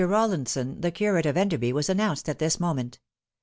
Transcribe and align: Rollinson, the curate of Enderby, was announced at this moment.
Rollinson, 0.03 0.81
the 0.81 0.89
curate 0.89 1.27
of 1.27 1.37
Enderby, 1.37 1.71
was 1.71 1.87
announced 1.87 2.27
at 2.27 2.39
this 2.39 2.59
moment. 2.59 2.99